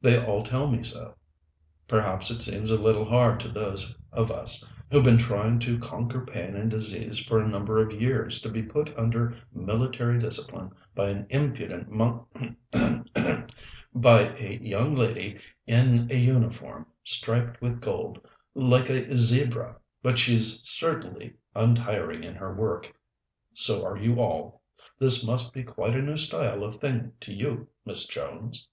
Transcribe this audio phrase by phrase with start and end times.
[0.00, 1.14] They all tell me so.
[1.86, 6.24] Perhaps it seems a little hard to those of us who've been trying to conquer
[6.26, 11.10] pain and disease for a number of years to be put under military discipline by
[11.10, 13.46] an impudent monk H'm, h'm, h'm!
[13.94, 15.38] by a young lady
[15.68, 18.20] in a uniform striped with gold
[18.56, 19.76] like a zebra!
[20.02, 22.92] But she's certainly untiring in her work;
[23.54, 24.60] so are you all.
[24.98, 28.66] This must be quite a new style of thing to you, Miss Jones?"